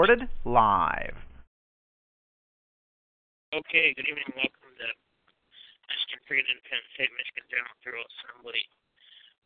[0.00, 1.12] Recorded live.
[3.52, 4.32] Okay, good evening.
[4.32, 4.88] Welcome to
[5.92, 8.64] Michigan Free and Independent State Michigan General Bureau Assembly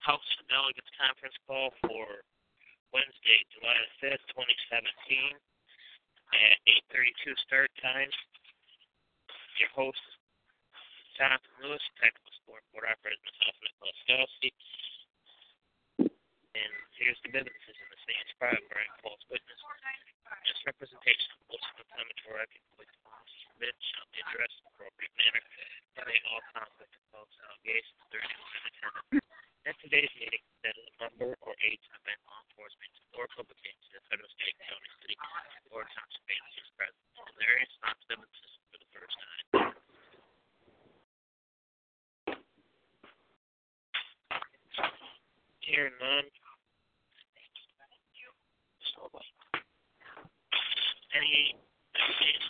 [0.07, 2.07] House Delegates Conference call for
[2.95, 5.35] Wednesday, July 5th, 2017
[6.39, 6.55] at
[7.03, 8.07] 8.32 start time.
[9.59, 10.07] Your host,
[11.19, 14.55] Jonathan Lewis, Technical Support Board Operator, myself, Nicholas Laskowski.
[16.55, 17.91] And here's the Bivens decision.
[17.91, 19.59] The private right false witness.
[20.65, 25.45] Misrepresentation of most inflammatory record forbid shall be addressed in appropriate manner.
[26.01, 28.41] Any all conflict false allegations during the
[28.73, 29.29] attendance.
[29.69, 33.93] At today's meeting, that a number or age of event law enforcement or public agency,
[33.93, 35.21] the federal, state, county, city,
[35.69, 36.97] or township agency is present.
[37.13, 38.41] And is not evidence
[38.73, 39.69] for the first time.
[45.61, 46.25] Here none.
[51.15, 51.55] Any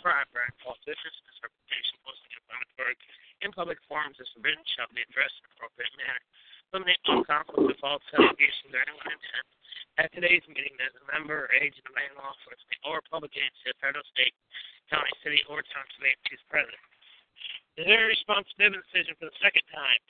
[0.05, 2.93] described by false witness, misrepresentation, posting inflammatory
[3.41, 6.21] in public forums is forbidden shall be addressed in appropriate manner.
[6.69, 9.49] Eliminate all conflict of false allegations or anyone intent.
[9.97, 13.73] At today's meeting, there's a member or agent of any law enforcement or public agency,
[13.81, 14.37] federal, state,
[14.93, 16.77] county, city, or township is present.
[17.81, 20.01] Is there a response to the decision for the second time?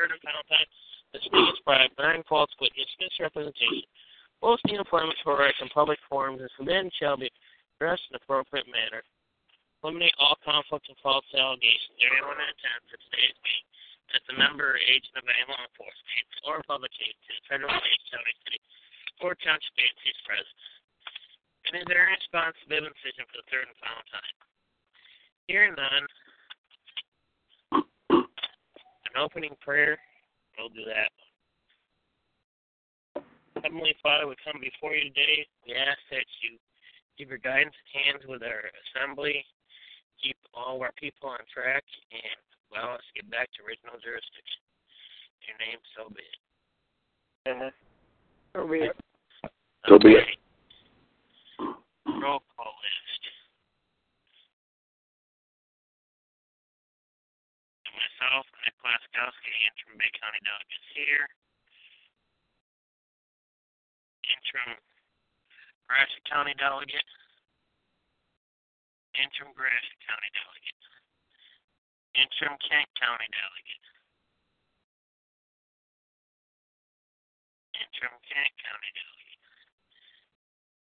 [0.00, 0.66] And final time.
[1.12, 3.84] This is private, bearing false witness, misrepresentation,
[4.40, 7.30] posting inflammatory in public forums is forbidden shall be
[7.76, 9.04] addressed in appropriate manner.
[9.84, 11.96] Eliminate all conflict and false allegations.
[12.00, 13.68] Anyone in attendance at today's meeting
[14.12, 18.34] as a member or agent of any law enforcement or public agency, federal, state, county,
[18.44, 18.60] city,
[19.24, 20.60] or township agency is present.
[21.70, 24.36] And is there a response to the decision for the third and final time?
[25.48, 26.04] Hearing none,
[29.08, 29.96] an opening prayer.
[30.58, 31.12] We'll do that.
[33.62, 35.44] Heavenly Father, we come before you today.
[35.68, 36.56] We ask that you
[37.20, 39.44] give your guidance hands with our assembly,
[40.16, 42.40] keep all of our people on track, and
[42.72, 44.64] allow us to get back to original jurisdiction.
[45.44, 46.40] In your name, so be it.
[47.52, 47.72] Uh-huh.
[48.56, 48.96] So be it.
[49.84, 50.28] So be it.
[52.08, 53.22] Roll call list.
[57.92, 61.28] Myself, Nick Laskowski, interim Bay County delegates here.
[64.30, 64.78] Interim
[65.90, 67.10] Gratiot County delegate.
[69.18, 70.82] Interim Gratiot County delegate.
[72.14, 73.86] Interim Kent County delegate.
[77.74, 79.44] Interim Kent County delegate.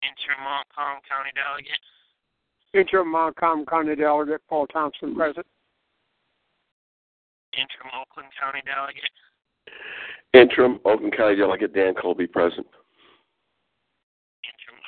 [0.06, 1.86] Interim Montcalm County delegate.
[2.74, 5.46] Interim Montcalm County Delegate Paul Thompson present.
[7.54, 9.14] Interim Oakland County delegate.
[10.34, 12.66] Interim Oakland County Delegate Dan Colby present.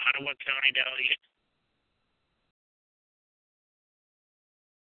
[0.06, 1.22] Interim Ottawa County delegate.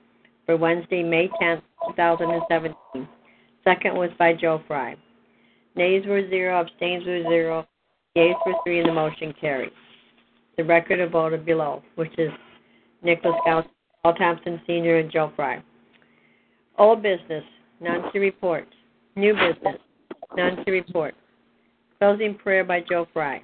[0.46, 1.62] for Wednesday, May 10,
[1.96, 3.08] 2017.
[3.64, 4.96] Second was by Joe Fry.
[5.76, 7.66] Nays were zero, abstains were zero,
[8.14, 9.72] yeas were three, and the motion carried.
[10.56, 12.30] The record of vote below, which is
[13.02, 13.64] Nicholas Gauss,
[14.02, 15.62] Paul Thompson Sr., and Joe Fry.
[16.78, 17.44] Old business,
[17.80, 18.66] none to report.
[19.16, 19.80] New business,
[20.36, 21.14] none to report.
[21.98, 23.42] Closing prayer by Joe Fry.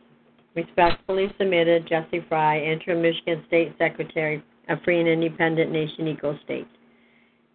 [0.54, 6.68] Respectfully submitted, Jesse Fry, Interim Michigan State Secretary of Free and Independent Nation Eagle State.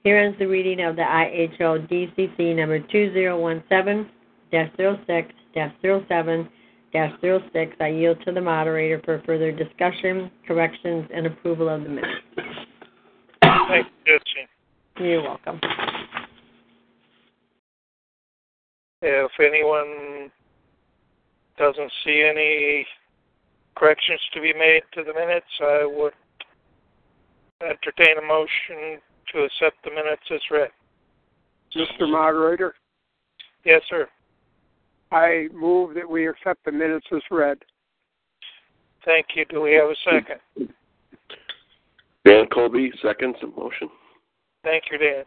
[0.04, 4.10] Here ends the reading of the IHO DCC number 2017
[4.52, 5.34] 06
[6.08, 6.50] 07
[6.96, 7.76] 06.
[7.80, 12.22] I yield to the moderator for further discussion, corrections, and approval of the minutes.
[13.42, 14.48] Thank you, Jesse.
[14.98, 15.60] You're welcome.
[19.02, 20.32] If anyone
[21.58, 22.86] doesn't see any
[23.76, 26.14] corrections to be made to the minutes, I would
[27.62, 29.00] entertain a motion
[29.34, 30.70] to accept the minutes as read.
[31.76, 32.10] Mr.
[32.10, 32.74] Moderator,
[33.66, 34.08] Yes, sir.
[35.12, 37.58] I move that we accept the minutes as read.
[39.06, 39.46] Thank you.
[39.46, 40.42] Do we have a second?
[42.26, 43.90] Dan Colby seconds the motion.
[44.64, 45.24] Thank you, Dan.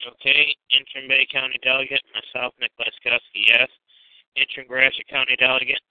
[0.00, 3.68] Okay, interim Bay County delegate, myself, Nick Laskowski, yes.
[4.34, 5.82] Interim Gratiot County delegate.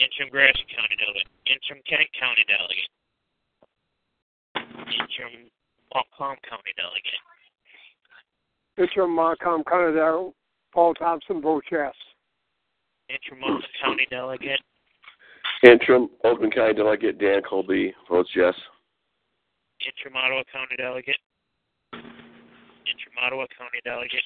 [0.00, 1.28] Interim Gratiot County delegate.
[1.44, 2.88] Interim Kent County delegate.
[4.88, 5.52] Interim
[5.92, 7.20] Palm County delegate.
[8.78, 10.34] Interim Montcalm County Delegate
[10.72, 11.92] Paul Thompson votes yes.
[13.10, 14.60] Interim Oakland County delegate.
[15.62, 18.54] Interim Oakland County Delegate Dan Colby votes yes.
[19.84, 21.20] Interim Ottawa County delegate.
[21.92, 24.24] Interim Ottawa County delegate.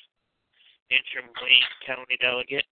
[0.95, 2.67] Interim Wayne County delegate.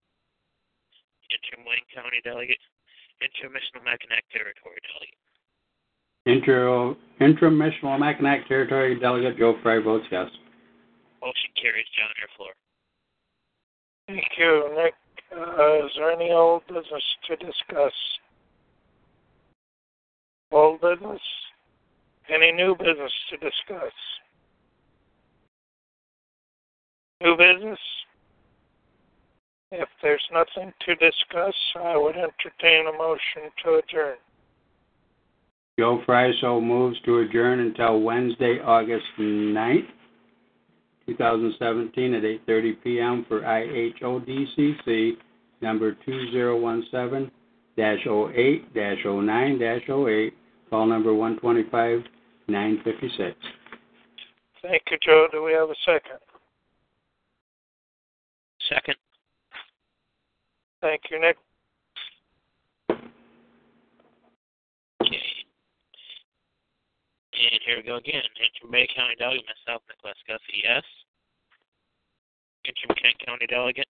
[1.34, 2.62] Interim Wayne County delegate.
[3.18, 5.18] Interim Michilimackinac Territory delegate.
[6.26, 10.28] Interim, interim Michilimackinac Territory Delegate Joe Fry votes yes.
[11.24, 11.86] Motion carries.
[11.96, 12.52] John, your floor.
[14.08, 14.94] Thank you, Nick.
[15.32, 17.92] Uh, is there any old business to discuss?
[20.52, 21.20] Old business?
[22.28, 23.92] Any new business to discuss?
[27.22, 27.78] New business?
[29.72, 34.16] If there's nothing to discuss, I would entertain a motion to adjourn.
[35.78, 39.88] Joe Fry so moves to adjourn until Wednesday, August 9th,
[41.06, 43.26] 2017 at 8.30 p.m.
[43.28, 45.18] for IHODCC
[45.61, 45.94] number
[47.78, 50.32] 2017-08-09-08,
[50.70, 53.34] call number 125-956.
[54.62, 55.28] Thank you, Joe.
[55.30, 56.18] Do we have a second?
[58.68, 58.96] Second.
[60.80, 61.37] Thank you, Nick.
[67.44, 68.24] And here we go again.
[68.40, 70.84] Interim Bay County delegate, myself, Nick Laskowski, yes.
[72.64, 73.88] Interim Kent County delegate.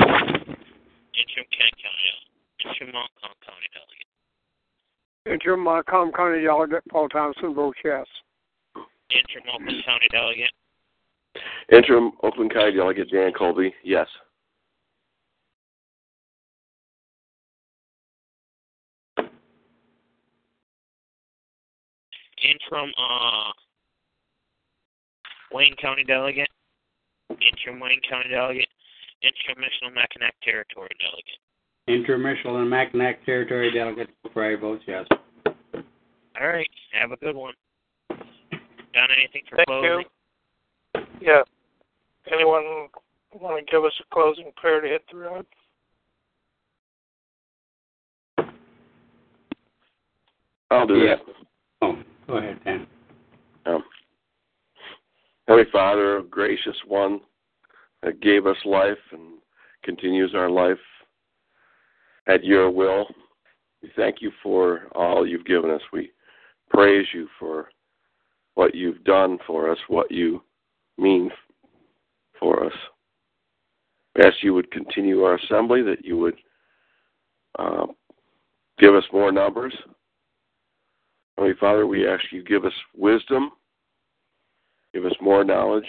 [0.00, 2.30] Interim Kent County delegate.
[2.64, 4.10] Interim Montcalm County delegate.
[5.26, 8.06] Interim Montcalm County Delegate Paul Thompson votes yes.
[9.10, 10.50] Interim Oakland County delegate.
[11.70, 14.08] Interim Oakland County Delegate Dan Colby, yes.
[22.70, 23.50] Interim uh,
[25.52, 26.48] Wayne County Delegate,
[27.30, 28.68] Interim Wayne County Delegate,
[29.22, 31.38] Interim Michilimackinac Territory Delegate.
[31.88, 35.04] Intermission and Mackinac Territory Delegate Fry votes yes.
[35.44, 36.68] All right.
[36.92, 37.54] Have a good one.
[38.08, 40.04] Done anything for Thank closing?
[40.94, 41.00] you.
[41.20, 41.42] Yeah.
[42.32, 42.88] Anyone
[43.34, 45.46] want to give us a closing prayer to hit the road?
[50.70, 51.16] I'll do Yeah.
[51.16, 51.39] that.
[52.30, 52.86] Go ahead, Dan.
[53.66, 53.82] Um,
[55.48, 57.18] Heavenly Father, gracious one
[58.04, 59.40] that gave us life and
[59.82, 60.78] continues our life
[62.28, 63.06] at your will,
[63.82, 65.80] we thank you for all you've given us.
[65.92, 66.12] We
[66.68, 67.70] praise you for
[68.54, 70.40] what you've done for us, what you
[70.98, 71.30] mean
[72.38, 72.72] for us.
[74.14, 76.36] We ask you would continue our assembly, that you would
[77.58, 77.86] uh,
[78.78, 79.74] give us more numbers.
[81.40, 83.52] Heavenly Father, we ask you give us wisdom,
[84.92, 85.86] give us more knowledge,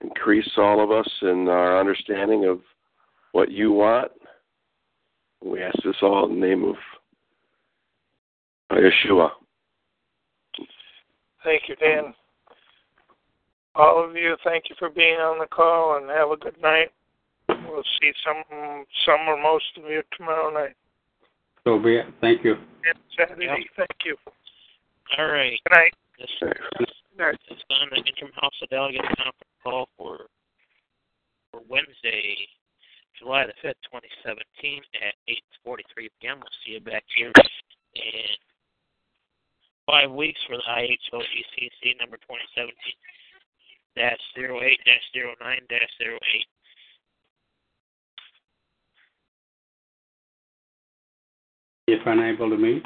[0.00, 2.60] increase all of us in our understanding of
[3.32, 4.10] what you want.
[5.44, 6.76] We ask this all in the name of
[8.72, 9.28] Yeshua.
[11.44, 12.14] Thank you, Dan.
[13.74, 16.92] All of you, thank you for being on the call and have a good night.
[17.46, 18.42] We'll see some
[19.04, 20.76] some or most of you tomorrow night.
[21.68, 22.06] So be it.
[22.22, 22.56] Thank you.
[22.56, 23.44] And Saturday.
[23.44, 23.76] Yep.
[23.76, 24.16] Thank you.
[25.18, 25.52] All right.
[25.68, 25.92] Good night.
[26.16, 26.56] This Thanks.
[26.80, 30.32] this has been the interim House of Delegates conference call for
[31.52, 32.48] for Wednesday,
[33.20, 36.40] July the fifth, twenty seventeen, at eight forty three p.m.
[36.40, 38.32] We'll see you back here in
[39.84, 42.96] five weeks for the IHODCC number twenty seventeen
[43.92, 46.17] dash zero eight dash zero nine dash zero eight.
[51.98, 52.84] If unable to meet,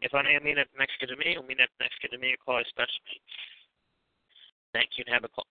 [0.00, 2.58] If I am mean at next to me, mean at the next to me call
[2.58, 2.86] a special.
[4.72, 5.46] Thank you and have a call.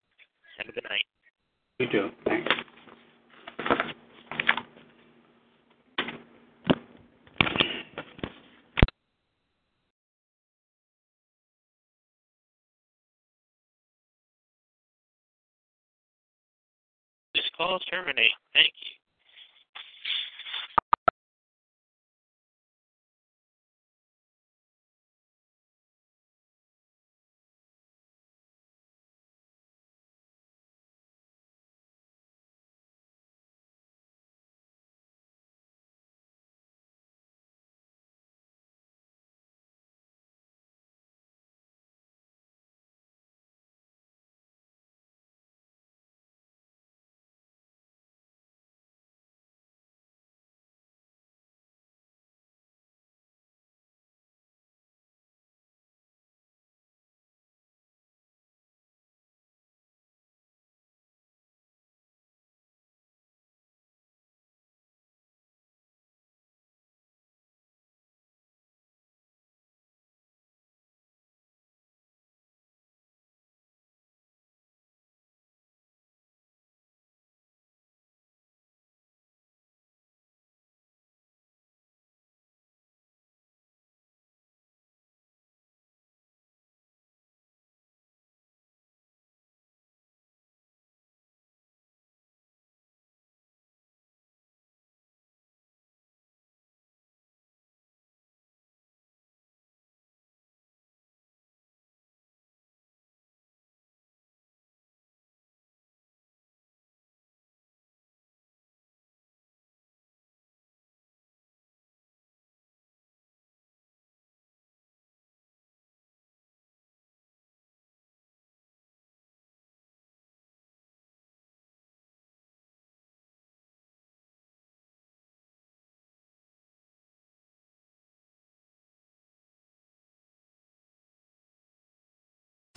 [0.58, 1.04] Have a good night.
[1.80, 2.10] you too.
[2.24, 2.50] Thanks.
[17.34, 18.32] This call is terminated.
[18.54, 19.05] Thank you.